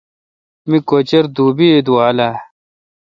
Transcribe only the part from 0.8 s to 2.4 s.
کچر دوبی اے°دُوال اہ۔